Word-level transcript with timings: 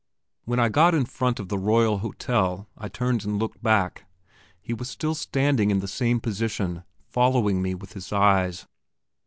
When 0.45 0.59
I 0.59 0.69
got 0.69 0.95
in 0.95 1.05
front 1.05 1.39
of 1.39 1.49
the 1.49 1.59
Royal 1.59 1.99
Hotel 1.99 2.67
I 2.75 2.87
turned 2.89 3.23
and 3.23 3.37
looked 3.37 3.61
back. 3.61 4.05
He 4.59 4.73
was 4.73 4.89
still 4.89 5.13
standing 5.13 5.69
in 5.69 5.77
the 5.77 5.87
same 5.87 6.19
position, 6.19 6.83
following 7.05 7.61
me 7.61 7.75
with 7.75 7.93
his 7.93 8.11
eyes. 8.11 8.65